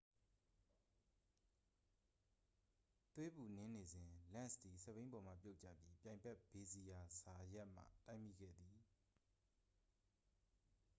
[3.13, 8.77] သွေးပူနင်းနေစဉ် လန့်စ်သည် စက်ဘီးပေါ်မှပြုတ်ကျပြီး ပြိုင်ဘက် ဇေဗီယာ ဇာယတ်မှ တိုက်မိခဲ့သည်